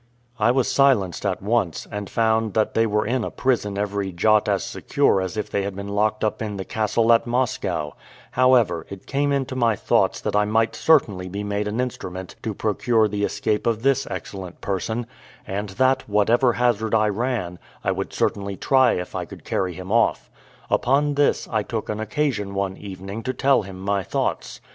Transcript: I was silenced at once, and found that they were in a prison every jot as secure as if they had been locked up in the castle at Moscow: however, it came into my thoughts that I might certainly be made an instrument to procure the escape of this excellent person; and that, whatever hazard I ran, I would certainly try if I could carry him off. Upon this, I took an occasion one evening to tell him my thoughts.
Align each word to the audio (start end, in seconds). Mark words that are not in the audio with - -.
I 0.39 0.49
was 0.49 0.67
silenced 0.67 1.27
at 1.27 1.43
once, 1.43 1.85
and 1.91 2.09
found 2.09 2.55
that 2.55 2.73
they 2.73 2.87
were 2.87 3.05
in 3.05 3.23
a 3.23 3.29
prison 3.29 3.77
every 3.77 4.11
jot 4.11 4.49
as 4.49 4.63
secure 4.63 5.21
as 5.21 5.37
if 5.37 5.51
they 5.51 5.61
had 5.61 5.75
been 5.75 5.89
locked 5.89 6.23
up 6.23 6.41
in 6.41 6.57
the 6.57 6.65
castle 6.65 7.13
at 7.13 7.27
Moscow: 7.27 7.91
however, 8.31 8.87
it 8.89 9.05
came 9.05 9.31
into 9.31 9.55
my 9.55 9.75
thoughts 9.75 10.19
that 10.19 10.35
I 10.35 10.43
might 10.43 10.75
certainly 10.75 11.29
be 11.29 11.43
made 11.43 11.67
an 11.67 11.79
instrument 11.79 12.35
to 12.41 12.55
procure 12.55 13.07
the 13.07 13.23
escape 13.23 13.67
of 13.67 13.83
this 13.83 14.07
excellent 14.09 14.59
person; 14.59 15.05
and 15.45 15.69
that, 15.69 16.09
whatever 16.09 16.53
hazard 16.53 16.95
I 16.95 17.07
ran, 17.09 17.59
I 17.83 17.91
would 17.91 18.11
certainly 18.11 18.57
try 18.57 18.93
if 18.93 19.13
I 19.13 19.25
could 19.25 19.45
carry 19.45 19.73
him 19.75 19.91
off. 19.91 20.31
Upon 20.71 21.13
this, 21.13 21.47
I 21.47 21.61
took 21.61 21.89
an 21.89 21.99
occasion 21.99 22.55
one 22.55 22.75
evening 22.75 23.21
to 23.21 23.33
tell 23.35 23.61
him 23.61 23.79
my 23.79 24.01
thoughts. 24.01 24.61